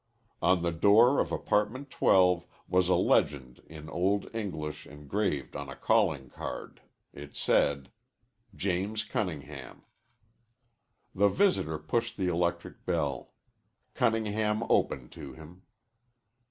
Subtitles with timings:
[0.41, 5.75] On the door of apartment 12 was a legend in Old English engraved on a
[5.75, 6.81] calling card.
[7.13, 7.91] It said:
[8.55, 9.83] James Cunningham
[11.13, 13.35] The visitor pushed the electric bell.
[13.93, 15.61] Cunningham opened to him.